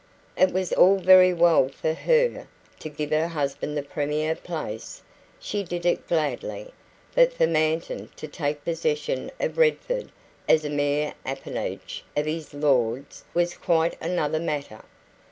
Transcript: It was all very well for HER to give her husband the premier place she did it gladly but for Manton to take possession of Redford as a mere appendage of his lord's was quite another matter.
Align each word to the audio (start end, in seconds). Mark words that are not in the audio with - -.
It 0.35 0.51
was 0.51 0.73
all 0.73 0.97
very 0.97 1.31
well 1.31 1.69
for 1.69 1.93
HER 1.93 2.47
to 2.79 2.89
give 2.89 3.11
her 3.11 3.27
husband 3.27 3.77
the 3.77 3.83
premier 3.83 4.33
place 4.35 5.03
she 5.39 5.61
did 5.63 5.85
it 5.85 6.07
gladly 6.07 6.73
but 7.13 7.31
for 7.31 7.45
Manton 7.45 8.09
to 8.15 8.27
take 8.27 8.65
possession 8.65 9.29
of 9.39 9.59
Redford 9.59 10.11
as 10.49 10.65
a 10.65 10.71
mere 10.71 11.13
appendage 11.23 12.03
of 12.17 12.25
his 12.25 12.51
lord's 12.51 13.23
was 13.35 13.53
quite 13.53 13.95
another 14.01 14.39
matter. 14.39 14.81